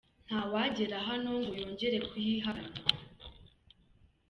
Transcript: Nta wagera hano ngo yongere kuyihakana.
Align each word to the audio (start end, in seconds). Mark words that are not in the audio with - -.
Nta 0.27 0.41
wagera 0.51 0.97
hano 1.09 1.29
ngo 1.41 1.51
yongere 1.61 1.97
kuyihakana. 2.07 2.79